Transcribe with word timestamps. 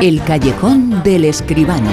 El 0.00 0.22
callejón 0.22 1.02
del 1.02 1.24
escribano. 1.24 1.90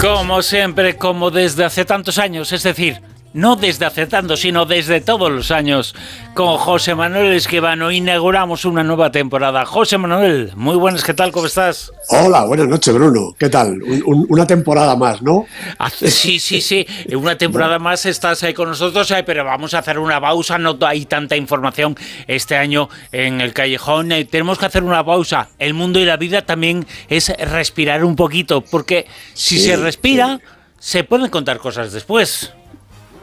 Como 0.00 0.42
siempre, 0.42 0.96
como 0.96 1.30
desde 1.30 1.64
hace 1.64 1.84
tantos 1.84 2.18
años, 2.18 2.52
es 2.52 2.62
decir, 2.62 3.00
no 3.36 3.54
desde 3.54 3.84
hace 3.84 4.06
tanto, 4.06 4.34
sino 4.34 4.64
desde 4.64 5.02
todos 5.02 5.30
los 5.30 5.50
años. 5.50 5.94
Con 6.32 6.56
José 6.56 6.94
Manuel 6.94 7.34
Esquivano 7.34 7.90
inauguramos 7.90 8.64
una 8.64 8.82
nueva 8.82 9.12
temporada. 9.12 9.66
José 9.66 9.98
Manuel, 9.98 10.52
muy 10.56 10.76
buenas, 10.76 11.04
¿qué 11.04 11.12
tal? 11.12 11.32
¿Cómo 11.32 11.46
estás? 11.46 11.92
Hola, 12.08 12.46
buenas 12.46 12.66
noches, 12.66 12.94
Bruno. 12.94 13.34
¿Qué 13.38 13.50
tal? 13.50 13.78
una 14.06 14.46
temporada 14.46 14.96
más, 14.96 15.20
¿no? 15.20 15.44
Ah, 15.78 15.90
sí, 15.90 16.38
sí, 16.38 16.62
sí. 16.62 16.86
Una 17.14 17.36
temporada 17.36 17.78
más 17.78 18.06
estás 18.06 18.42
ahí 18.42 18.54
con 18.54 18.70
nosotros, 18.70 19.10
eh, 19.10 19.22
pero 19.22 19.44
vamos 19.44 19.74
a 19.74 19.80
hacer 19.80 19.98
una 19.98 20.18
pausa. 20.18 20.56
No 20.56 20.78
hay 20.80 21.04
tanta 21.04 21.36
información 21.36 21.94
este 22.26 22.56
año 22.56 22.88
en 23.12 23.42
el 23.42 23.52
callejón. 23.52 24.12
Eh, 24.12 24.24
tenemos 24.24 24.58
que 24.58 24.64
hacer 24.64 24.82
una 24.82 25.04
pausa. 25.04 25.48
El 25.58 25.74
mundo 25.74 25.98
y 26.00 26.06
la 26.06 26.16
vida 26.16 26.40
también 26.40 26.86
es 27.08 27.28
respirar 27.36 28.02
un 28.02 28.16
poquito, 28.16 28.62
porque 28.62 29.06
si 29.34 29.58
se 29.58 29.76
respira, 29.76 30.40
se 30.78 31.04
pueden 31.04 31.28
contar 31.28 31.58
cosas 31.58 31.92
después. 31.92 32.54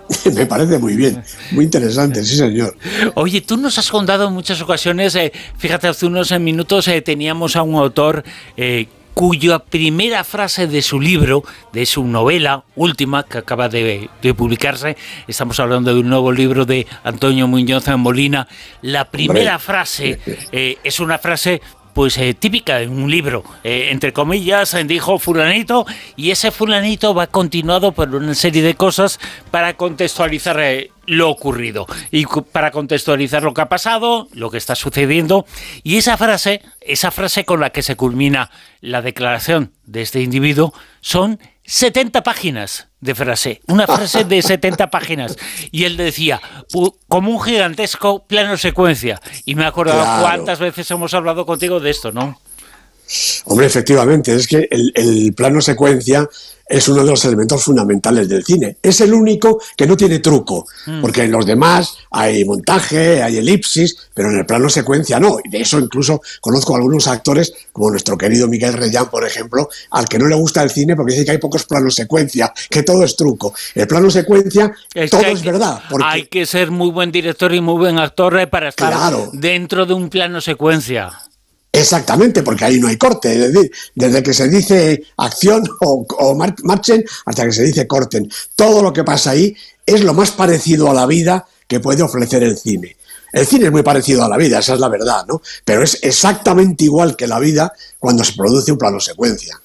Me 0.36 0.46
parece 0.46 0.80
muy 0.80 0.96
bien, 0.96 1.24
muy 1.52 1.66
interesante, 1.66 2.24
sí 2.24 2.36
señor. 2.36 2.76
Oye, 3.16 3.42
tú 3.42 3.58
nos 3.58 3.78
has 3.78 3.90
contado 3.90 4.28
en 4.28 4.34
muchas 4.34 4.62
ocasiones, 4.62 5.16
eh, 5.16 5.32
fíjate, 5.58 5.88
hace 5.88 6.06
unos 6.06 6.32
minutos 6.40 6.88
eh, 6.88 7.02
teníamos 7.02 7.56
a 7.56 7.64
un 7.64 7.76
autor 7.76 8.24
eh, 8.58 8.88
cuya 9.14 9.60
primera 9.60 10.24
frase 10.24 10.68
de 10.68 10.82
su 10.82 11.00
libro, 11.00 11.44
de 11.72 11.86
su 11.86 12.04
novela 12.06 12.64
última 12.76 13.24
que 13.24 13.38
acaba 13.38 13.70
de, 13.70 14.10
publicarse, 14.36 14.98
estamos 15.28 15.60
hablando 15.60 15.94
de 15.94 16.00
un 16.00 16.10
nuevo 16.10 16.32
libro 16.32 16.66
de 16.66 16.88
Antonio 17.04 17.48
Muñoz 17.48 17.88
en 17.88 18.00
Molina, 18.00 18.48
la 18.82 19.10
primera 19.12 19.60
frase 19.60 20.20
es 20.52 21.00
una 21.00 21.20
frase 21.20 21.62
pues 21.94 22.18
eh, 22.18 22.34
típica 22.34 22.80
de 22.80 22.88
un 22.88 23.10
libro, 23.10 23.44
eh, 23.64 23.90
entre 23.92 24.14
comillas, 24.14 24.76
dijo 24.86 25.20
fulanito, 25.20 25.86
y 26.16 26.32
ese 26.32 26.52
fulanito 26.52 27.14
va 27.14 27.28
continuado 27.28 27.92
por 27.92 28.14
una 28.14 28.36
serie 28.36 28.62
de 28.62 28.76
cosas 28.76 29.20
para 29.52 29.76
contextualizar 29.76 30.60
eh, 30.60 30.92
lo 31.06 31.30
ocurrido 31.30 31.86
y 32.12 32.26
para 32.26 32.72
contextualizar 32.72 33.44
lo 33.44 33.54
que 33.54 33.62
ha 33.62 33.70
pasado, 33.70 34.28
lo 34.34 34.50
que 34.50 34.58
está 34.58 34.76
sucediendo, 34.76 35.46
y 35.84 35.98
esa 35.98 36.18
frase, 36.18 36.62
esa 36.82 37.12
frase 37.12 37.46
con 37.46 37.60
la 37.60 37.72
que 37.72 37.84
se 37.84 37.96
culmina 37.96 38.50
la 38.82 39.02
declaración 39.02 39.74
de 39.86 40.02
este 40.02 40.22
individuo, 40.22 40.74
son 41.02 41.40
70 41.66 42.24
páginas 42.24 42.90
de 43.04 43.16
frase, 43.16 43.62
una 43.68 43.86
frase 43.86 44.24
de 44.24 44.42
70 44.42 44.90
páginas. 44.90 45.36
Y 45.72 45.84
él 45.84 45.98
decía, 45.98 46.42
como 47.08 47.32
un 47.32 47.42
gigantesco 47.42 48.26
plano 48.26 48.58
secuencia. 48.58 49.22
Y 49.46 49.56
me 49.56 49.66
acuerdo 49.66 49.94
cuántas 50.22 50.60
veces 50.60 50.90
hemos 50.92 51.14
hablado 51.14 51.46
contigo 51.46 51.80
de 51.80 51.90
esto, 51.90 52.12
¿no? 52.12 52.40
Hombre, 53.46 53.66
efectivamente, 53.66 54.34
es 54.34 54.48
que 54.48 54.68
el, 54.72 55.34
plano 55.36 55.62
secuencia 55.62 56.28
es 56.68 56.88
uno 56.88 57.04
de 57.04 57.10
los 57.10 57.24
elementos 57.26 57.64
fundamentales 57.64 58.30
del 58.30 58.44
cine. 58.44 58.78
Es 58.82 59.02
el 59.02 59.14
único 59.14 59.62
que 59.76 59.86
no 59.86 59.98
tiene 59.98 60.20
truco, 60.20 60.66
mm. 60.86 61.02
porque 61.02 61.24
en 61.24 61.32
los 61.32 61.46
demás 61.46 61.98
hay 62.12 62.46
montaje, 62.46 63.22
hay 63.22 63.38
elipsis, 63.38 63.96
pero 64.14 64.30
en 64.30 64.40
el 64.40 64.46
plano 64.46 64.70
secuencia 64.70 65.20
no. 65.20 65.38
Y 65.44 65.50
de 65.50 65.62
eso 65.62 65.80
incluso 65.80 66.22
conozco 66.42 66.74
a 66.74 66.78
algunos 66.78 67.08
actores, 67.08 67.54
como 67.72 67.92
nuestro 67.92 68.18
querido 68.18 68.48
Miguel 68.48 68.74
Reyán, 68.74 69.10
por 69.10 69.26
ejemplo, 69.26 69.70
al 69.92 70.06
que 70.06 70.20
no 70.20 70.28
le 70.28 70.36
gusta 70.36 70.64
el 70.64 70.70
cine 70.70 70.96
porque 70.96 71.14
dice 71.14 71.26
que 71.26 71.32
hay 71.32 71.38
pocos 71.38 71.66
planos 71.66 71.96
secuencia, 71.96 72.54
que 72.70 72.84
todo 72.84 73.04
es 73.04 73.16
truco. 73.16 73.54
El 73.76 73.88
plano 73.88 74.10
secuencia, 74.10 74.74
todo 75.10 75.22
es 75.22 75.44
verdad. 75.44 75.82
Hay 76.04 76.28
que 76.28 76.46
ser 76.46 76.72
muy 76.72 76.90
buen 76.92 77.12
director 77.12 77.54
y 77.54 77.62
muy 77.62 77.76
buen 77.76 78.00
actor 78.00 78.40
eh, 78.40 78.48
para 78.48 78.70
estar 78.70 78.94
dentro 79.34 79.86
de 79.86 79.94
un 79.94 80.10
plano 80.10 80.42
secuencia. 80.42 81.12
Exactamente, 81.84 82.44
porque 82.44 82.64
ahí 82.64 82.80
no 82.80 82.88
hay 82.88 82.98
corte. 82.98 83.34
Es 83.34 83.54
decir, 83.54 83.72
desde 83.94 84.24
que 84.24 84.34
se 84.34 84.48
dice 84.48 85.04
acción 85.18 85.64
o, 85.82 86.36
marchen 86.64 87.04
hasta 87.26 87.46
que 87.46 87.52
se 87.52 87.64
dice 87.64 87.86
corten. 87.86 88.32
Todo 88.56 88.82
lo 88.82 88.94
que 88.94 89.04
pasa 89.04 89.32
ahí 89.32 89.54
es 89.86 90.02
lo 90.02 90.14
más 90.14 90.32
parecido 90.32 90.90
a 90.90 90.94
la 90.94 91.06
vida 91.06 91.46
que 91.68 91.82
puede 91.82 92.02
ofrecer 92.02 92.42
el 92.42 92.58
cine. 92.58 92.96
El 93.34 93.46
cine 93.46 93.66
es 93.66 93.72
muy 93.72 93.84
parecido 93.84 94.24
a 94.24 94.30
la 94.30 94.38
vida, 94.38 94.60
esa 94.60 94.76
es 94.76 94.80
la 94.80 94.88
verdad, 94.88 95.26
¿no? 95.28 95.42
Pero 95.66 95.84
es 95.84 96.00
exactamente 96.04 96.86
igual 96.86 97.18
que 97.18 97.28
la 97.28 97.40
vida 97.40 97.74
cuando 98.00 98.24
se 98.24 98.34
produce 98.34 98.72
un 98.72 98.78
plano 98.78 99.00
secuencia. 99.00 99.60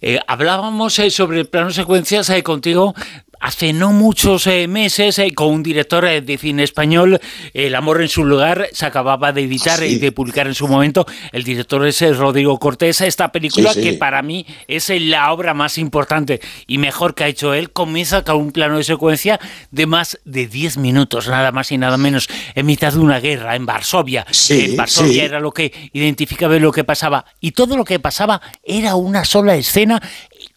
Eh, 0.00 0.18
hablábamos 0.26 0.98
eh, 0.98 1.10
sobre 1.10 1.44
plano 1.44 1.70
secuencias 1.70 2.28
eh, 2.30 2.42
contigo 2.42 2.94
hace 3.42 3.72
no 3.72 3.92
muchos 3.92 4.46
eh, 4.46 4.68
meses 4.68 5.18
eh, 5.18 5.32
con 5.34 5.48
un 5.48 5.62
director 5.62 6.04
eh, 6.04 6.20
de 6.20 6.38
cine 6.38 6.62
español, 6.62 7.20
El 7.52 7.74
amor 7.74 8.00
en 8.00 8.08
su 8.08 8.24
lugar, 8.24 8.68
se 8.72 8.86
acababa 8.86 9.32
de 9.32 9.42
editar 9.42 9.82
y 9.82 9.98
de 9.98 10.12
publicar 10.12 10.46
en 10.46 10.54
su 10.54 10.68
momento. 10.68 11.04
El 11.32 11.42
director 11.42 11.84
es 11.86 12.00
Rodrigo 12.16 12.58
Cortés. 12.58 13.00
Esta 13.00 13.32
película 13.32 13.74
que 13.74 13.94
para 13.94 14.22
mí 14.22 14.46
es 14.68 14.88
la 14.88 15.32
obra 15.32 15.54
más 15.54 15.76
importante 15.76 16.40
y 16.66 16.78
mejor 16.78 17.14
que 17.14 17.24
ha 17.24 17.28
hecho 17.28 17.52
él, 17.52 17.72
comienza 17.72 18.22
con 18.22 18.36
un 18.36 18.52
plano 18.52 18.76
de 18.76 18.84
secuencia 18.84 19.40
de 19.70 19.86
más 19.86 20.20
de 20.24 20.46
10 20.46 20.76
minutos, 20.76 21.28
nada 21.28 21.50
más 21.50 21.72
y 21.72 21.78
nada 21.78 21.96
menos, 21.96 22.28
en 22.54 22.64
mitad 22.64 22.92
de 22.92 23.00
una 23.00 23.18
guerra 23.18 23.56
en 23.56 23.66
Varsovia. 23.66 24.24
en 24.50 24.76
Varsovia 24.76 25.24
era 25.24 25.40
lo 25.40 25.50
que 25.50 25.90
identificaba 25.92 26.56
lo 26.58 26.72
que 26.72 26.84
pasaba 26.84 27.24
y 27.40 27.52
todo 27.52 27.76
lo 27.76 27.84
que 27.84 27.98
pasaba 27.98 28.40
era 28.62 28.94
una 28.94 29.24
sola 29.24 29.56
escena 29.56 30.00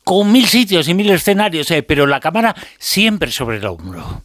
con 0.05 0.31
mil 0.31 0.47
sitios 0.47 0.87
y 0.87 0.93
mil 0.93 1.09
escenarios, 1.09 1.69
eh, 1.71 1.83
pero 1.83 2.05
la 2.05 2.21
cámara 2.21 2.55
siempre 2.77 3.31
sobre 3.31 3.57
el 3.57 3.65
hombro. 3.65 4.21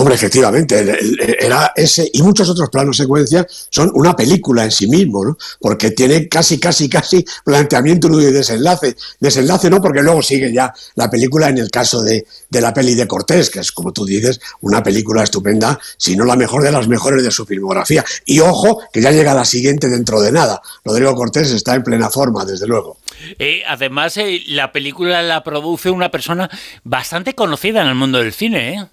Hombre, 0.00 0.14
efectivamente, 0.14 0.96
era 1.40 1.72
ese 1.74 2.08
y 2.12 2.22
muchos 2.22 2.48
otros 2.48 2.70
planos 2.70 2.96
secuencia 2.96 3.44
son 3.68 3.90
una 3.94 4.14
película 4.14 4.62
en 4.62 4.70
sí 4.70 4.86
mismo, 4.86 5.24
¿no? 5.24 5.36
Porque 5.60 5.90
tiene 5.90 6.28
casi, 6.28 6.60
casi, 6.60 6.88
casi 6.88 7.24
planteamiento 7.44 8.08
y 8.20 8.26
desenlace. 8.26 8.94
Desenlace 9.18 9.68
no, 9.68 9.80
porque 9.80 10.00
luego 10.00 10.22
sigue 10.22 10.52
ya 10.52 10.72
la 10.94 11.10
película 11.10 11.48
en 11.48 11.58
el 11.58 11.68
caso 11.68 12.00
de, 12.00 12.24
de, 12.48 12.60
la 12.60 12.72
peli 12.72 12.94
de 12.94 13.08
Cortés, 13.08 13.50
que 13.50 13.58
es, 13.58 13.72
como 13.72 13.92
tú 13.92 14.04
dices, 14.04 14.40
una 14.60 14.84
película 14.84 15.24
estupenda, 15.24 15.80
si 15.96 16.14
no 16.14 16.24
la 16.24 16.36
mejor 16.36 16.62
de 16.62 16.70
las 16.70 16.86
mejores 16.86 17.24
de 17.24 17.32
su 17.32 17.44
filmografía. 17.44 18.04
Y 18.24 18.38
ojo, 18.38 18.80
que 18.92 19.02
ya 19.02 19.10
llega 19.10 19.34
la 19.34 19.44
siguiente 19.44 19.88
dentro 19.88 20.20
de 20.20 20.30
nada. 20.30 20.62
Rodrigo 20.84 21.12
Cortés 21.16 21.50
está 21.50 21.74
en 21.74 21.82
plena 21.82 22.08
forma, 22.08 22.44
desde 22.44 22.68
luego. 22.68 22.98
Eh, 23.40 23.62
además, 23.66 24.16
eh, 24.16 24.44
la 24.46 24.70
película 24.70 25.24
la 25.24 25.42
produce 25.42 25.90
una 25.90 26.12
persona 26.12 26.48
bastante 26.84 27.34
conocida 27.34 27.82
en 27.82 27.88
el 27.88 27.96
mundo 27.96 28.18
del 28.18 28.32
cine, 28.32 28.74
¿eh? 28.74 28.86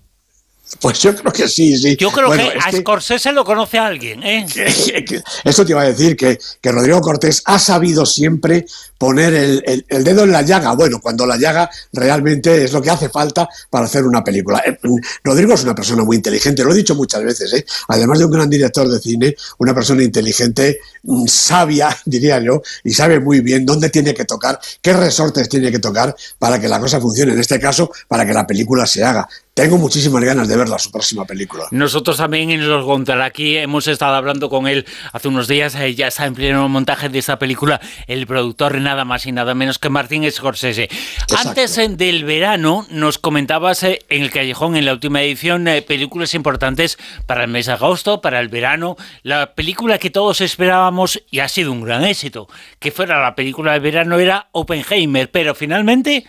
Pues 0.79 0.99
yo 0.99 1.15
creo 1.15 1.31
que 1.31 1.47
sí, 1.47 1.77
sí. 1.77 1.95
Yo 1.95 2.11
creo 2.11 2.31
que 2.31 2.41
a 2.59 2.71
Scorsese 2.71 3.31
lo 3.31 3.45
conoce 3.45 3.77
alguien. 3.77 4.23
¿eh? 4.23 4.45
Esto 5.43 5.65
te 5.65 5.71
iba 5.71 5.81
a 5.81 5.85
decir 5.85 6.17
que, 6.17 6.39
que, 6.59 6.71
Rodrigo 6.71 6.99
Cortés 7.01 7.43
ha 7.45 7.59
sabido 7.59 8.05
siempre 8.05 8.65
poner 8.97 9.33
el, 9.33 9.85
el, 9.87 10.03
dedo 10.03 10.23
en 10.23 10.31
la 10.31 10.41
llaga. 10.41 10.73
Bueno, 10.73 10.99
cuando 10.99 11.25
la 11.27 11.37
llaga 11.37 11.69
realmente 11.93 12.63
es 12.63 12.73
lo 12.73 12.81
que 12.81 12.89
hace 12.89 13.09
falta 13.09 13.47
para 13.69 13.85
hacer 13.85 14.05
una 14.05 14.23
película. 14.23 14.63
Eh, 14.65 14.77
Rodrigo 15.23 15.53
es 15.53 15.63
una 15.63 15.75
persona 15.75 16.03
muy 16.03 16.17
inteligente, 16.17 16.63
lo 16.63 16.71
he 16.71 16.75
dicho 16.75 16.95
muchas 16.95 17.23
veces. 17.23 17.53
¿eh? 17.53 17.65
Además 17.89 18.19
de 18.19 18.25
un 18.25 18.31
gran 18.31 18.49
director 18.49 18.89
de 18.89 18.99
cine, 18.99 19.35
una 19.59 19.73
persona 19.73 20.01
inteligente, 20.01 20.79
mm, 21.03 21.27
sabia, 21.27 21.95
diría 22.05 22.39
yo, 22.39 22.63
y 22.83 22.91
sabe 22.91 23.19
muy 23.19 23.41
bien 23.41 23.65
dónde 23.65 23.89
tiene 23.91 24.13
que 24.13 24.25
tocar, 24.25 24.59
qué 24.81 24.93
resortes 24.93 25.47
tiene 25.47 25.71
que 25.71 25.79
tocar 25.79 26.15
para 26.39 26.59
que 26.59 26.67
la 26.67 26.79
cosa 26.79 26.99
funcione. 26.99 27.33
En 27.33 27.39
este 27.39 27.59
caso, 27.59 27.91
para 28.07 28.25
que 28.25 28.33
la 28.33 28.47
película 28.47 28.87
se 28.87 29.03
haga. 29.03 29.27
Tengo 29.55 29.77
muchísimas 29.77 30.21
ganas 30.21 30.49
de 30.49 30.57
verla, 30.57 30.77
su 30.77 30.91
próxima 30.91 31.23
película. 31.23 31.67
Nosotros 31.71 32.17
también 32.17 32.49
en 32.49 32.67
Los 32.67 32.83
contará 32.83 33.23
aquí 33.23 33.55
hemos 33.55 33.87
estado 33.87 34.13
hablando 34.13 34.49
con 34.49 34.67
él 34.67 34.85
hace 35.13 35.29
unos 35.29 35.47
días, 35.47 35.75
eh, 35.75 35.95
ya 35.95 36.07
está 36.07 36.25
en 36.25 36.35
pleno 36.35 36.67
montaje 36.67 37.07
de 37.07 37.19
esta 37.19 37.39
película, 37.39 37.79
el 38.07 38.27
productor 38.27 38.81
nada 38.81 39.05
más 39.05 39.25
y 39.25 39.31
nada 39.31 39.55
menos 39.55 39.79
que 39.79 39.87
Martín 39.87 40.29
Scorsese. 40.29 40.89
Antes 41.37 41.77
eh, 41.77 41.87
del 41.87 42.25
verano 42.25 42.85
nos 42.89 43.17
comentabas 43.17 43.83
eh, 43.83 43.99
en 44.09 44.23
el 44.23 44.29
Callejón, 44.29 44.75
en 44.75 44.83
la 44.83 44.91
última 44.91 45.21
edición, 45.21 45.69
películas 45.87 46.33
importantes 46.33 46.97
para 47.25 47.45
el 47.45 47.49
mes 47.49 47.67
de 47.67 47.71
agosto, 47.71 48.19
para 48.19 48.41
el 48.41 48.49
verano, 48.49 48.97
la 49.23 49.55
película 49.55 49.99
que 49.99 50.09
todos 50.09 50.41
esperábamos 50.41 51.23
y 51.31 51.39
ha 51.39 51.47
sido 51.47 51.71
un 51.71 51.85
gran 51.85 52.03
éxito, 52.03 52.49
que 52.79 52.91
fuera 52.91 53.21
la 53.21 53.35
película 53.35 53.71
de 53.71 53.79
verano 53.79 54.19
era 54.19 54.49
Oppenheimer, 54.51 55.31
pero 55.31 55.55
finalmente 55.55 56.25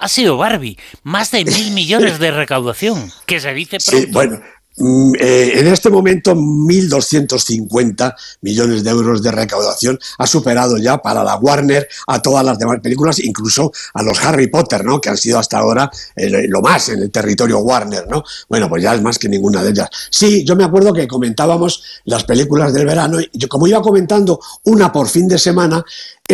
ha 0.00 0.08
sido 0.08 0.36
Barbie. 0.36 0.78
Más 1.02 1.30
de 1.30 1.44
mil 1.44 1.70
millones 1.74 2.18
de 2.18 2.30
recaudación, 2.30 3.12
que 3.26 3.38
se 3.38 3.52
dice 3.54 3.78
pronto. 3.84 4.06
Sí, 4.06 4.12
bueno, 4.12 4.40
mm, 4.78 5.12
eh, 5.20 5.52
en 5.56 5.66
este 5.66 5.90
momento, 5.90 6.34
1.250 6.34 8.14
millones 8.40 8.82
de 8.82 8.90
euros 8.90 9.22
de 9.22 9.30
recaudación 9.30 9.98
ha 10.18 10.26
superado 10.26 10.78
ya 10.78 10.98
para 10.98 11.22
la 11.22 11.36
Warner 11.36 11.86
a 12.06 12.22
todas 12.22 12.44
las 12.44 12.58
demás 12.58 12.80
películas, 12.80 13.18
incluso 13.20 13.70
a 13.92 14.02
los 14.02 14.18
Harry 14.24 14.46
Potter, 14.46 14.84
¿no? 14.84 15.00
que 15.00 15.10
han 15.10 15.18
sido 15.18 15.38
hasta 15.38 15.58
ahora 15.58 15.90
eh, 16.16 16.46
lo 16.48 16.62
más 16.62 16.88
en 16.88 17.02
el 17.02 17.10
territorio 17.10 17.58
Warner. 17.58 18.08
¿no? 18.08 18.24
Bueno, 18.48 18.68
pues 18.70 18.82
ya 18.82 18.94
es 18.94 19.02
más 19.02 19.18
que 19.18 19.28
ninguna 19.28 19.62
de 19.62 19.70
ellas. 19.70 19.90
Sí, 20.10 20.44
yo 20.44 20.56
me 20.56 20.64
acuerdo 20.64 20.94
que 20.94 21.06
comentábamos 21.06 21.82
las 22.04 22.24
películas 22.24 22.72
del 22.72 22.86
verano 22.86 23.20
y 23.20 23.28
yo, 23.34 23.48
como 23.48 23.66
iba 23.66 23.82
comentando 23.82 24.40
una 24.64 24.90
por 24.90 25.08
fin 25.08 25.28
de 25.28 25.38
semana, 25.38 25.84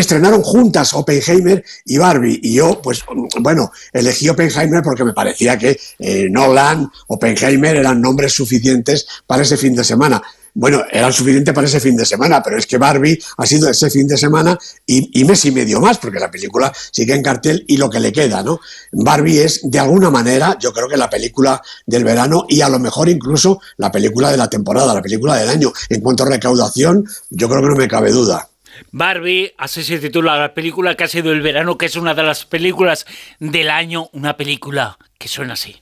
estrenaron 0.01 0.43
juntas 0.43 0.95
Oppenheimer 0.95 1.65
y 1.85 1.99
Barbie. 1.99 2.41
Y 2.43 2.55
yo, 2.55 2.81
pues, 2.83 3.03
bueno, 3.41 3.71
elegí 3.93 4.29
Oppenheimer 4.29 4.83
porque 4.83 5.05
me 5.05 5.13
parecía 5.13 5.59
que 5.59 5.79
eh, 5.99 6.27
Nolan, 6.31 6.91
Oppenheimer 7.09 7.77
eran 7.77 8.01
nombres 8.01 8.33
suficientes 8.33 9.07
para 9.27 9.43
ese 9.43 9.57
fin 9.57 9.75
de 9.75 9.85
semana 9.85 10.23
bueno, 10.59 10.83
era 10.91 11.13
suficiente 11.13 11.53
para 11.53 11.67
ese 11.67 11.81
fin 11.81 11.97
de 11.97 12.07
semana, 12.07 12.43
pero 12.43 12.57
es 12.57 12.67
que 12.67 12.79
Barbie 12.79 13.23
ha 13.37 13.45
sido 13.45 13.69
ese 13.69 13.91
fin 13.91 14.09
de 14.09 14.17
semana 14.17 14.59
y, 14.87 15.23
mes 15.27 15.45
y 15.45 15.51
medio 15.51 15.83
más, 15.83 15.99
porque 15.99 16.19
la 16.19 16.31
película 16.31 16.73
sigue 16.91 17.15
en 17.15 17.23
cartel 17.23 17.63
y 17.69 17.77
lo 17.77 17.91
que 17.91 18.01
le 18.01 18.11
queda, 18.11 18.43
¿no? 18.43 18.61
Barbie 18.91 19.41
es, 19.41 19.61
de 19.65 19.79
alguna 19.79 20.09
manera, 20.09 20.57
yo 20.59 20.73
creo 20.73 20.89
que 20.89 20.97
la 20.97 21.11
película 21.11 21.61
del 21.85 22.05
verano 22.05 22.47
y 22.49 22.63
a 22.63 22.71
lo 22.71 22.79
mejor 22.79 23.11
incluso 23.11 23.61
la 23.77 23.93
película 23.93 24.31
de 24.31 24.39
la 24.39 24.49
temporada, 24.49 24.95
la 24.95 25.03
película 25.03 25.37
del 25.37 25.51
año. 25.51 25.73
En 25.91 26.01
cuanto 26.01 26.23
a 26.23 26.31
recaudación, 26.31 27.07
yo 27.29 27.51
creo 27.51 27.61
que 27.61 27.69
no 27.69 27.77
me 27.77 27.87
cabe 27.87 28.11
duda. 28.11 28.49
Barbie, 28.91 29.53
así 29.59 29.83
se 29.83 29.99
titula 29.99 30.37
la 30.37 30.55
película 30.55 30.95
que 30.95 31.05
ha 31.05 31.09
sido 31.09 31.33
el 31.33 31.41
verano, 31.41 31.79
que 31.79 31.87
es 31.87 31.97
una 31.97 32.15
de 32.15 32.23
las 32.23 32.45
películas 32.45 33.07
del 33.39 33.71
año, 33.71 34.09
una 34.13 34.37
película 34.37 34.99
que 35.19 35.29
suena 35.29 35.55
así. 35.55 35.77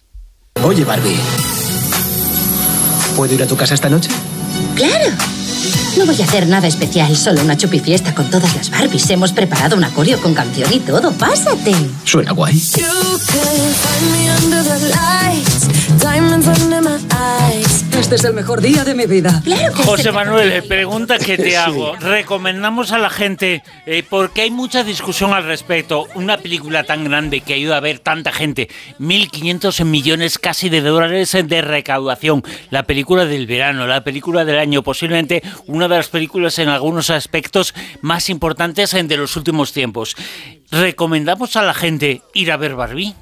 Oye, 0.62 0.84
Barbie, 0.84 1.18
¿puedo 3.16 3.34
ir 3.34 3.42
a 3.42 3.46
tu 3.46 3.56
casa 3.56 3.74
esta 3.74 3.88
noche? 3.88 4.10
¡Claro! 4.76 5.10
No 5.96 6.06
voy 6.06 6.20
a 6.20 6.24
hacer 6.24 6.46
nada 6.48 6.66
especial, 6.66 7.16
solo 7.16 7.40
una 7.40 7.56
chupifiesta 7.56 8.14
con 8.14 8.28
todas 8.28 8.54
las 8.56 8.70
Barbies. 8.70 9.08
Hemos 9.10 9.32
preparado 9.32 9.76
un 9.76 9.84
acorio 9.84 10.20
con 10.20 10.34
canción 10.34 10.72
y 10.72 10.80
todo. 10.80 11.12
¡Pásate! 11.12 11.72
Suena 12.04 12.32
guay. 12.32 12.60
Este 18.04 18.16
es 18.16 18.24
el 18.24 18.34
mejor 18.34 18.60
día 18.60 18.84
de 18.84 18.94
mi 18.94 19.06
vida. 19.06 19.42
José 19.86 20.12
Manuel, 20.12 20.62
pregunta 20.64 21.16
que 21.16 21.38
te 21.38 21.56
hago. 21.56 21.96
Recomendamos 21.96 22.92
a 22.92 22.98
la 22.98 23.08
gente, 23.08 23.62
eh, 23.86 24.02
porque 24.06 24.42
hay 24.42 24.50
mucha 24.50 24.84
discusión 24.84 25.32
al 25.32 25.44
respecto, 25.44 26.06
una 26.14 26.36
película 26.36 26.84
tan 26.84 27.04
grande 27.04 27.40
que 27.40 27.54
ayuda 27.54 27.78
a 27.78 27.80
ver 27.80 28.00
tanta 28.00 28.30
gente, 28.30 28.68
1.500 29.00 29.86
millones 29.86 30.38
casi 30.38 30.68
de 30.68 30.82
dólares 30.82 31.32
de 31.32 31.62
recaudación, 31.62 32.44
la 32.68 32.82
película 32.82 33.24
del 33.24 33.46
verano, 33.46 33.86
la 33.86 34.04
película 34.04 34.44
del 34.44 34.58
año, 34.58 34.82
posiblemente 34.82 35.42
una 35.66 35.88
de 35.88 35.96
las 35.96 36.08
películas 36.08 36.58
en 36.58 36.68
algunos 36.68 37.08
aspectos 37.08 37.72
más 38.02 38.28
importantes 38.28 38.90
de 38.90 39.16
los 39.16 39.34
últimos 39.34 39.72
tiempos. 39.72 40.14
¿Recomendamos 40.70 41.56
a 41.56 41.62
la 41.62 41.72
gente 41.72 42.20
ir 42.34 42.52
a 42.52 42.58
ver 42.58 42.74
Barbie? 42.74 43.14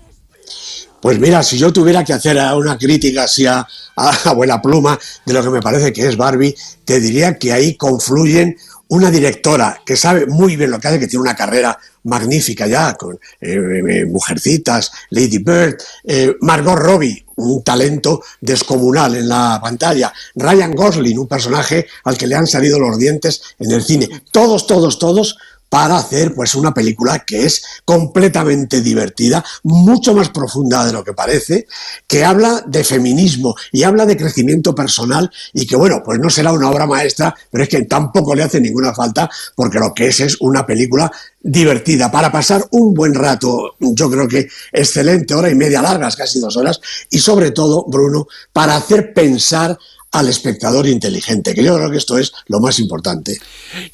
Pues 1.01 1.19
mira, 1.19 1.43
si 1.43 1.59
yo 1.59 1.73
tuviera 1.73 2.05
que 2.05 2.13
hacer 2.13 2.39
una 2.55 2.79
crítica 2.79 3.25
así 3.25 3.45
a, 3.45 3.67
a, 3.97 4.33
buena 4.35 4.63
pluma 4.63 4.99
de 5.27 5.33
lo 5.33 5.43
que 5.43 5.51
me 5.51 5.61
parece 5.61 5.93
que 5.93 6.07
es 6.07 6.17
Barbie, 6.17 6.55
te 6.85 7.01
diría 7.01 7.37
que 7.39 7.53
ahí 7.53 7.77
confluyen 7.77 8.57
una 8.89 9.11
directora 9.11 9.81
que 9.85 9.97
sabe 9.97 10.27
muy 10.27 10.55
bien 10.55 10.71
lo 10.71 10.79
que 10.79 10.89
hace, 10.89 11.01
que 11.01 11.09
tiene 11.09 11.23
una 11.23 11.35
carrera 11.35 11.79
magnífica 12.05 12.67
ya, 12.67 12.95
con 12.95 13.15
eh, 13.41 13.81
eh, 13.89 14.05
Mujercitas, 14.05 14.93
Lady 15.11 15.39
Bird, 15.39 15.77
eh, 16.05 16.37
Margot 16.41 16.77
Robbie, 16.77 17.25
un 17.37 17.65
talento 17.65 18.23
descomunal 18.41 19.17
en 19.17 19.29
la 19.29 19.59
pantalla, 19.63 20.13
Ryan 20.35 20.75
Gosling, 20.75 21.19
un 21.19 21.27
personaje 21.27 21.87
al 22.05 22.19
que 22.19 22.27
le 22.27 22.35
han 22.35 22.47
salido 22.47 22.79
los 22.79 22.99
dientes 22.99 23.43
en 23.59 23.71
el 23.71 23.83
cine. 23.83 24.09
Todos, 24.31 24.67
todos, 24.67 24.99
todos 24.99 25.39
para 25.73 25.97
hacer 25.97 26.35
pues 26.35 26.55
una 26.55 26.75
película 26.75 27.21
que 27.21 27.47
es 27.47 27.63
completamente 27.87 28.83
divertida, 28.83 29.43
mucho 29.63 30.13
más 30.13 30.29
profunda 30.29 30.85
de 30.85 30.93
lo 30.93 31.03
que 31.03 31.15
parece, 31.15 31.67
que 32.07 32.27
habla 32.27 32.63
de 32.67 32.85
feminismo 32.85 33.55
y 33.73 33.83
habla 33.83 34.05
de 34.05 34.19
crecimiento 34.19 34.75
personal 34.75 35.31
y 35.55 35.67
que 35.67 35.75
bueno, 35.75 36.03
pues 36.05 36.19
no 36.19 36.29
será 36.29 36.53
una 36.53 36.69
obra 36.69 36.87
maestra, 36.87 37.35
pero 37.51 37.65
es 37.65 37.71
que 37.71 37.85
tampoco 37.85 38.35
le 38.35 38.43
hace 38.43 38.61
ninguna 38.61 38.93
falta 38.93 39.31
porque 39.57 39.79
lo 39.79 39.95
que 39.95 40.09
es 40.09 40.21
es 40.21 40.37
una 40.41 40.67
película 40.67 41.11
divertida. 41.41 42.13
Para 42.13 42.31
pasar 42.31 42.67
un 42.73 42.93
buen 42.93 43.15
rato, 43.15 43.77
yo 43.81 44.11
creo 44.11 44.29
que 44.29 44.51
excelente, 44.73 45.35
hora 45.35 45.49
y 45.49 45.55
media 45.55 45.81
largas, 45.81 46.17
casi 46.17 46.39
dos 46.39 46.55
horas, 46.55 46.83
y 47.09 47.19
sobre 47.19 47.51
todo, 47.51 47.87
Bruno, 47.89 48.27
para 48.53 48.77
hacer 48.77 49.15
pensar 49.15 49.79
al 50.13 50.29
espectador 50.29 50.87
inteligente, 50.87 51.55
que 51.55 51.65
yo 51.65 51.75
creo 51.75 51.91
que 51.91 51.97
esto 51.97 52.19
es 52.19 52.33
lo 52.47 52.61
más 52.61 52.79
importante. 52.79 53.39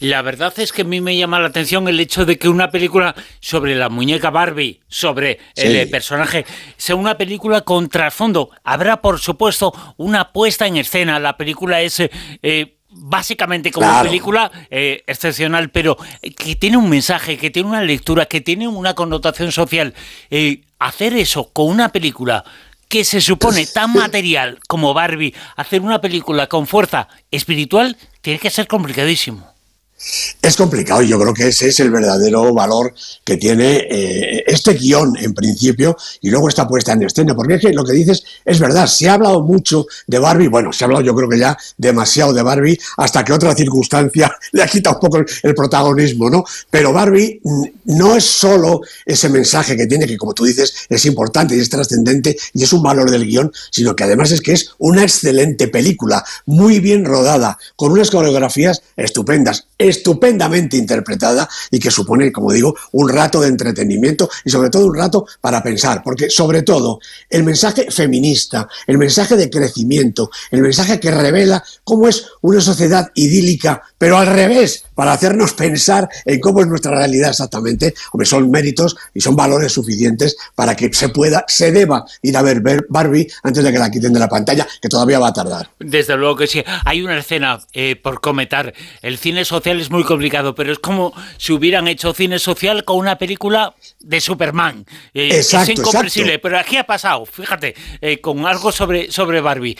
La 0.00 0.20
verdad 0.23 0.53
es 0.59 0.73
que 0.73 0.82
a 0.82 0.85
mí 0.85 1.00
me 1.00 1.17
llama 1.17 1.38
la 1.38 1.47
atención 1.47 1.87
el 1.87 2.00
hecho 2.00 2.26
de 2.26 2.38
que 2.38 2.49
una 2.49 2.70
película 2.70 3.15
sobre 3.41 3.76
la 3.76 3.88
muñeca 3.88 4.31
Barbie, 4.31 4.81
sobre 4.88 5.38
el 5.55 5.88
personaje, 5.88 6.44
sea 6.76 6.97
una 6.97 7.17
película 7.17 7.61
con 7.61 7.88
trasfondo. 7.88 8.50
Habrá, 8.65 9.00
por 9.00 9.20
supuesto, 9.20 9.73
una 9.97 10.32
puesta 10.32 10.67
en 10.67 10.76
escena. 10.76 11.19
La 11.19 11.37
película 11.37 11.81
es... 11.81 12.00
Eh, 12.00 12.75
básicamente 12.91 13.70
como 13.70 14.03
película 14.03 14.50
eh, 14.70 15.05
excepcional, 15.06 15.70
pero 15.70 15.97
que 16.37 16.56
tiene 16.56 16.79
un 16.79 16.88
mensaje, 16.88 17.37
que 17.37 17.50
tiene 17.50 17.69
una 17.69 17.82
lectura, 17.82 18.26
que 18.26 18.41
tiene 18.41 18.67
una 18.67 18.94
connotación 18.94 19.53
social. 19.53 19.94
Eh, 20.31 20.62
hacer 20.79 21.15
eso 21.15 21.50
con 21.53 21.69
una 21.69 21.91
película 21.91 22.44
que 22.88 23.05
se 23.05 23.20
supone 23.20 23.67
tan 23.67 23.93
material 23.93 24.58
como 24.67 24.94
Barbie, 24.94 25.35
hacer 25.56 25.82
una 25.82 26.00
película 26.00 26.46
con 26.46 26.67
fuerza 26.67 27.08
espiritual, 27.31 27.96
tiene 28.23 28.38
que 28.38 28.50
ser 28.50 28.67
complicadísimo. 28.67 29.57
Es 30.41 30.56
complicado 30.56 31.03
y 31.03 31.09
yo 31.09 31.19
creo 31.19 31.35
que 31.35 31.49
ese 31.49 31.69
es 31.69 31.81
el 31.81 31.91
verdadero 31.91 32.55
valor 32.55 32.95
que 33.25 33.37
tiene 33.37 33.87
eh, 33.91 34.45
este 34.47 34.75
guion 34.75 35.17
en 35.17 35.35
principio 35.35 35.97
y 36.21 36.31
luego 36.31 36.49
esta 36.49 36.69
puesta 36.69 36.93
en 36.93 37.03
escena, 37.03 37.35
porque 37.35 37.55
es 37.55 37.61
que 37.61 37.73
lo 37.73 37.85
que 37.85 37.93
dices 37.93 38.23
es 38.45 38.61
verdad, 38.61 38.87
se 38.87 39.09
ha 39.09 39.15
hablado 39.15 39.43
mucho 39.43 39.87
de 40.06 40.21
Barbie, 40.21 40.47
bueno, 40.47 40.73
se 40.73 40.85
ha 40.85 40.87
hablado 40.87 41.05
yo 41.05 41.15
creo 41.17 41.29
que 41.29 41.39
ya 41.39 41.56
demasiado 41.77 42.33
de 42.33 42.43
Barbie 42.43 42.79
hasta 42.97 43.25
que 43.25 43.33
otra 43.33 43.55
circunstancia 43.56 44.33
le 44.53 44.62
ha 44.62 44.69
quitado 44.69 44.97
un 44.97 45.00
poco 45.00 45.19
el, 45.43 45.55
protagonismo, 45.55 46.31
¿no? 46.31 46.44
Pero 46.71 46.93
Barbie 46.93 47.41
mm, 47.43 47.65
no 47.87 48.15
es 48.15 48.25
solo 48.25 48.83
ese 49.05 49.29
mensaje 49.29 49.77
que 49.77 49.87
tiene, 49.87 50.06
que 50.06 50.17
como 50.17 50.33
tú 50.33 50.44
dices 50.44 50.87
es 50.89 51.05
importante 51.06 51.56
y 51.56 51.61
es 51.61 51.69
trascendente 51.69 52.37
y 52.55 52.62
es 52.62 52.73
un 52.73 52.83
valor 52.83 53.11
del 53.11 53.27
guion, 53.27 53.53
sino 53.71 53.97
que 53.97 54.05
además 54.05 54.31
es 54.31 54.41
que 54.41 54.53
es 54.53 54.71
una 54.79 55.03
excelente 55.03 55.67
película, 55.67 56.25
muy 56.47 56.79
bien 56.79 57.05
rodada, 57.05 57.59
con 57.75 57.91
unas 57.91 58.11
coreografías 58.11 58.83
estupendas 58.97 59.68
estupendamente 59.79 60.77
interpretada 60.77 61.49
y 61.71 61.79
que 61.79 61.91
supone, 61.91 62.33
como 62.33 62.53
digo, 62.53 62.75
un 62.93 63.09
rato 63.09 63.41
de 63.41 63.49
entretenimiento 63.49 64.29
y 64.45 64.51
sobre 64.51 64.71
todo 64.71 64.87
un 64.87 64.97
rato 64.97 65.27
para 65.41 65.63
pensar, 65.63 66.03
porque 66.03 66.29
sobre 66.29 66.63
todo 66.63 67.01
el 67.31 67.45
mensaje 67.45 67.91
feminista, 67.91 68.69
el 68.87 68.99
mensaje 68.99 69.37
de 69.37 69.49
crecimiento, 69.49 70.31
el 70.51 70.63
mensaje 70.63 70.99
que 70.99 71.11
revela 71.11 71.63
cómo 71.85 72.09
es 72.09 72.27
una 72.41 72.61
sociedad 72.61 73.11
idílica, 73.15 73.83
pero 73.97 74.19
al 74.19 74.27
revés, 74.27 74.85
para 74.95 75.13
hacernos 75.13 75.55
pensar 75.55 76.09
en 76.25 76.41
cómo 76.41 76.61
es 76.61 76.67
nuestra 76.67 76.91
realidad 76.91 77.31
exactamente, 77.31 77.95
hombre, 78.13 78.27
son 78.27 78.51
méritos 78.51 78.97
y 79.15 79.21
son 79.21 79.37
valores 79.37 79.73
suficientes 79.73 80.37
para 80.55 80.75
que 80.75 80.93
se 80.93 81.09
pueda, 81.11 81.45
se 81.47 81.71
deba 81.71 82.05
ir 82.23 82.37
a 82.37 82.43
ver 82.43 82.63
Barbie 82.89 83.31
antes 83.43 83.63
de 83.63 83.73
que 83.73 83.79
la 83.79 83.91
quiten 83.91 84.13
de 84.13 84.21
la 84.21 84.29
pantalla, 84.29 84.67
que 84.81 84.89
todavía 84.89 85.19
va 85.19 85.29
a 85.29 85.33
tardar. 85.33 85.71
Desde 85.79 86.17
luego 86.17 86.37
que 86.37 86.47
sí. 86.47 86.65
Hay 86.85 87.03
una 87.03 87.19
escena 87.19 87.61
eh, 87.73 87.97
por 87.97 88.20
comentar. 88.20 88.75
El 89.03 89.19
cine 89.19 89.44
social 89.44 89.68
es 89.77 89.91
muy 89.91 90.05
complicado, 90.05 90.55
pero 90.55 90.72
es 90.72 90.79
como 90.79 91.13
si 91.37 91.53
hubieran 91.53 91.89
hecho 91.89 92.15
cine 92.15 92.39
social 92.39 92.84
con 92.84 92.96
una 92.96 93.19
película 93.19 93.75
de 94.01 94.20
Superman. 94.20 94.87
Eh, 95.13 95.29
es 95.32 95.69
incomprensible, 95.69 96.39
pero 96.39 96.58
aquí 96.58 96.77
ha 96.77 96.84
pasado, 96.84 97.27
fíjate, 97.27 97.75
eh, 98.01 98.20
con 98.20 98.46
algo 98.46 98.72
sobre, 98.72 99.10
sobre 99.13 99.41
Barbie. 99.41 99.77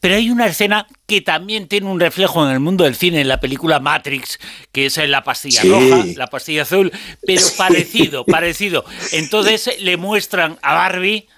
Pero 0.00 0.14
hay 0.14 0.30
una 0.30 0.46
escena 0.46 0.86
que 1.06 1.20
también 1.20 1.68
tiene 1.68 1.86
un 1.86 2.00
reflejo 2.00 2.44
en 2.46 2.52
el 2.52 2.60
mundo 2.60 2.84
del 2.84 2.94
cine, 2.94 3.20
en 3.20 3.28
la 3.28 3.40
película 3.40 3.80
Matrix, 3.80 4.38
que 4.72 4.86
es 4.86 4.96
la 4.96 5.22
pastilla 5.22 5.62
roja, 5.62 6.04
la 6.16 6.26
pastilla 6.28 6.62
azul, 6.62 6.92
pero 7.26 7.42
parecido, 7.56 8.24
parecido. 8.24 8.84
Entonces 9.12 9.70
le 9.80 9.96
muestran 9.96 10.58
a 10.62 10.74
Barbie 10.74 11.28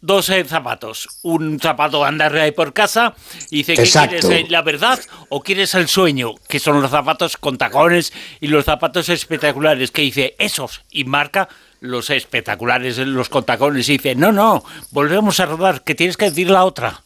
dos 0.00 0.30
zapatos. 0.46 1.08
Un 1.22 1.58
zapato 1.60 2.04
andar 2.04 2.34
ahí 2.36 2.52
por 2.52 2.72
casa 2.72 3.14
y 3.50 3.58
dice 3.58 3.74
que 3.74 3.88
quieres 3.88 4.24
eh, 4.24 4.46
la 4.48 4.62
verdad 4.62 5.00
o 5.28 5.42
quieres 5.42 5.74
el 5.74 5.88
sueño, 5.88 6.34
que 6.48 6.58
son 6.58 6.80
los 6.80 6.90
zapatos 6.90 7.36
con 7.36 7.58
tacones 7.58 8.12
y 8.40 8.48
los 8.48 8.64
zapatos 8.64 9.08
espectaculares, 9.08 9.90
que 9.90 10.02
dice 10.02 10.34
esos 10.38 10.82
y 10.90 11.04
marca 11.04 11.48
los 11.80 12.10
espectaculares, 12.10 12.98
los 12.98 13.28
con 13.28 13.44
tacones 13.44 13.88
y 13.88 13.92
dice, 13.92 14.14
no, 14.14 14.32
no, 14.32 14.64
volvemos 14.90 15.40
a 15.40 15.46
rodar, 15.46 15.82
que 15.82 15.94
tienes 15.94 16.16
que 16.16 16.26
decir 16.26 16.50
la 16.50 16.64
otra. 16.64 17.02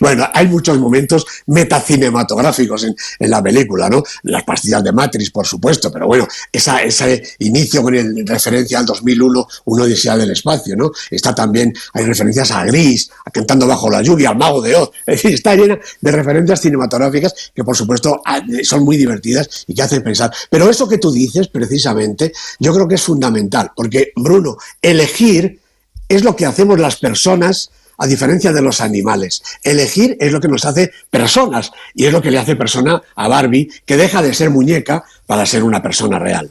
Bueno, 0.00 0.28
hay 0.32 0.46
muchos 0.48 0.78
momentos 0.78 1.26
metacinematográficos 1.46 2.84
en, 2.84 2.94
en, 3.18 3.30
la 3.30 3.42
película, 3.42 3.88
¿no? 3.88 4.02
Las 4.22 4.44
pastillas 4.44 4.82
de 4.82 4.92
Matrix, 4.92 5.30
por 5.30 5.46
supuesto, 5.46 5.90
pero 5.92 6.06
bueno, 6.06 6.26
esa, 6.52 6.82
ese 6.82 7.22
inicio 7.40 7.82
con 7.82 7.94
referencia 8.26 8.78
al 8.78 8.86
2001, 8.86 9.48
una 9.66 9.84
odisea 9.84 10.16
del 10.16 10.30
espacio, 10.30 10.76
¿no? 10.76 10.90
Está 11.10 11.34
también, 11.34 11.72
hay 11.92 12.04
referencias 12.04 12.50
a 12.50 12.64
Gris, 12.64 13.10
a 13.24 13.30
Cantando 13.30 13.66
bajo 13.66 13.90
la 13.90 14.02
lluvia, 14.02 14.30
al 14.30 14.36
Mago 14.36 14.60
de 14.62 14.74
Oz, 14.76 14.90
es 15.06 15.24
está 15.24 15.54
llena 15.54 15.78
de 16.00 16.12
referencias 16.12 16.60
cinematográficas 16.60 17.52
que, 17.54 17.64
por 17.64 17.76
supuesto, 17.76 18.22
son 18.62 18.84
muy 18.84 18.96
divertidas 18.96 19.64
y 19.66 19.74
que 19.74 19.82
hacen 19.82 20.02
pensar. 20.02 20.32
Pero 20.50 20.68
eso 20.70 20.88
que 20.88 20.98
tú 20.98 21.10
dices, 21.10 21.48
precisamente, 21.48 22.32
yo 22.58 22.72
creo 22.74 22.88
que 22.88 22.96
es 22.96 23.02
fundamental, 23.02 23.70
porque, 23.74 24.12
Bruno, 24.16 24.56
elegir 24.80 25.60
es 26.08 26.24
lo 26.24 26.36
que 26.36 26.46
hacemos 26.46 26.78
las 26.78 26.96
personas 26.96 27.70
a 27.98 28.06
diferencia 28.06 28.52
de 28.52 28.62
los 28.62 28.80
animales. 28.80 29.42
Elegir 29.62 30.16
es 30.20 30.32
lo 30.32 30.40
que 30.40 30.48
nos 30.48 30.64
hace 30.64 30.92
personas 31.10 31.72
y 31.94 32.06
es 32.06 32.12
lo 32.12 32.22
que 32.22 32.30
le 32.30 32.38
hace 32.38 32.56
persona 32.56 33.02
a 33.14 33.28
Barbie, 33.28 33.70
que 33.84 33.96
deja 33.96 34.22
de 34.22 34.34
ser 34.34 34.50
muñeca 34.50 35.04
para 35.26 35.46
ser 35.46 35.62
una 35.62 35.82
persona 35.82 36.18
real. 36.18 36.50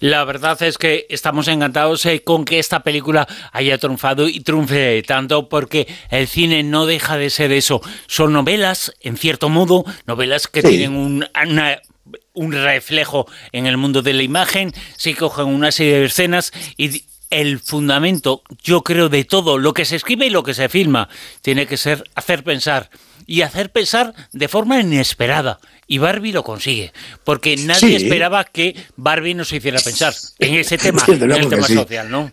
La 0.00 0.24
verdad 0.24 0.60
es 0.62 0.76
que 0.78 1.06
estamos 1.08 1.46
encantados 1.48 2.04
eh, 2.06 2.22
con 2.22 2.44
que 2.44 2.58
esta 2.58 2.80
película 2.82 3.26
haya 3.52 3.78
triunfado 3.78 4.28
y 4.28 4.40
triunfe 4.40 5.02
tanto 5.06 5.48
porque 5.48 5.86
el 6.10 6.26
cine 6.26 6.62
no 6.62 6.84
deja 6.86 7.16
de 7.16 7.30
ser 7.30 7.52
eso. 7.52 7.80
Son 8.08 8.32
novelas, 8.32 8.92
en 9.00 9.16
cierto 9.16 9.48
modo, 9.48 9.84
novelas 10.06 10.48
que 10.48 10.60
Sí. 10.62 10.68
tienen 10.68 10.94
un, 10.96 11.24
una- 11.46 11.80
un 12.34 12.52
reflejo 12.52 13.26
en 13.52 13.66
el 13.66 13.76
mundo 13.76 14.02
de 14.02 14.12
la 14.14 14.22
imagen, 14.22 14.72
se 14.96 15.14
cogen 15.14 15.46
una 15.46 15.70
serie 15.70 16.00
de 16.00 16.06
escenas 16.06 16.50
y 16.76 17.04
el 17.32 17.58
fundamento, 17.58 18.42
yo 18.62 18.82
creo, 18.82 19.08
de 19.08 19.24
todo 19.24 19.58
lo 19.58 19.72
que 19.74 19.84
se 19.84 19.96
escribe 19.96 20.26
y 20.26 20.30
lo 20.30 20.42
que 20.42 20.54
se 20.54 20.68
filma, 20.68 21.08
tiene 21.40 21.66
que 21.66 21.76
ser 21.76 22.04
hacer 22.14 22.44
pensar. 22.44 22.90
Y 23.26 23.42
hacer 23.42 23.70
pensar 23.70 24.14
de 24.32 24.48
forma 24.48 24.80
inesperada. 24.80 25.58
Y 25.86 25.98
Barbie 25.98 26.32
lo 26.32 26.42
consigue. 26.42 26.92
Porque 27.24 27.56
nadie 27.56 27.98
Sí. 27.98 28.04
esperaba 28.04 28.44
que 28.44 28.74
Barbie 28.96 29.34
nos 29.34 29.52
hiciera 29.52 29.78
pensar 29.80 30.12
en 30.38 30.54
ese 30.54 30.76
tema, 30.78 31.02
en 31.06 31.30
el 31.30 31.48
tema 31.48 31.66
sí. 31.66 31.74
social, 31.74 32.10
¿no? 32.10 32.32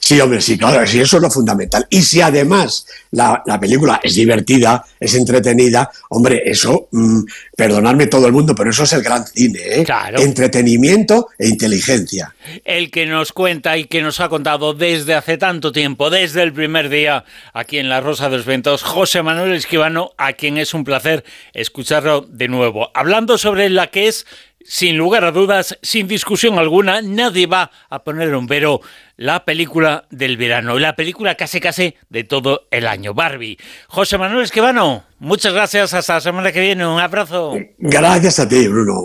Sí, 0.00 0.18
hombre, 0.18 0.40
sí, 0.40 0.56
claro, 0.56 0.84
sí, 0.86 0.98
eso 0.98 1.18
es 1.18 1.22
lo 1.22 1.30
fundamental. 1.30 1.86
Y 1.90 2.00
si 2.02 2.22
además 2.22 2.86
la, 3.10 3.42
la 3.44 3.60
película 3.60 4.00
es 4.02 4.14
divertida, 4.14 4.84
es 4.98 5.14
entretenida, 5.14 5.90
hombre, 6.08 6.42
eso, 6.46 6.88
mm, 6.90 7.20
perdonadme 7.54 8.06
todo 8.06 8.26
el 8.26 8.32
mundo, 8.32 8.54
pero 8.54 8.70
eso 8.70 8.84
es 8.84 8.92
el 8.94 9.02
gran 9.02 9.26
cine, 9.26 9.60
¿eh? 9.62 9.84
Claro. 9.84 10.18
Entretenimiento 10.18 11.28
e 11.38 11.48
inteligencia. 11.48 12.34
El 12.64 12.90
que 12.90 13.04
nos 13.04 13.32
cuenta 13.32 13.76
y 13.76 13.84
que 13.84 14.00
nos 14.00 14.20
ha 14.20 14.30
contado 14.30 14.72
desde 14.72 15.14
hace 15.14 15.36
tanto 15.36 15.70
tiempo, 15.70 16.08
desde 16.08 16.42
el 16.42 16.54
primer 16.54 16.88
día 16.88 17.24
aquí 17.52 17.78
en 17.78 17.90
La 17.90 18.00
Rosa 18.00 18.30
de 18.30 18.38
los 18.38 18.46
Ventos, 18.46 18.82
José 18.82 19.22
Manuel 19.22 19.52
Esquivano, 19.52 20.12
a 20.16 20.32
quien 20.32 20.56
es 20.56 20.72
un 20.72 20.84
placer 20.84 21.24
escucharlo 21.52 22.22
de 22.22 22.48
nuevo. 22.48 22.90
Hablando 22.94 23.36
sobre 23.36 23.68
la 23.68 23.88
que 23.88 24.08
es, 24.08 24.26
sin 24.64 24.96
lugar 24.96 25.24
a 25.24 25.32
dudas, 25.32 25.78
sin 25.82 26.06
discusión 26.06 26.58
alguna, 26.58 27.02
nadie 27.02 27.46
va 27.46 27.70
a 27.88 28.02
poner 28.04 28.34
un 28.34 28.46
pero 28.46 28.80
la 29.16 29.44
película 29.44 30.06
del 30.10 30.36
verano, 30.36 30.78
la 30.78 30.96
película 30.96 31.34
casi 31.34 31.60
casi 31.60 31.94
de 32.08 32.24
todo 32.24 32.66
el 32.70 32.86
año, 32.86 33.14
Barbie. 33.14 33.58
José 33.88 34.16
Manuel 34.18 34.44
Esquivano, 34.44 35.04
muchas 35.18 35.52
gracias, 35.52 35.92
hasta 35.94 36.14
la 36.14 36.20
semana 36.20 36.52
que 36.52 36.60
viene, 36.60 36.86
un 36.86 36.98
abrazo. 36.98 37.54
Gracias 37.78 38.38
a 38.40 38.48
ti, 38.48 38.66
Bruno. 38.68 39.02